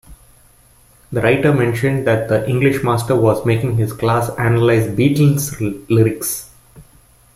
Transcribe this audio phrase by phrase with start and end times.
[1.11, 6.49] The writer mentioned that the English master was making his class analyse Beatles' lyrics.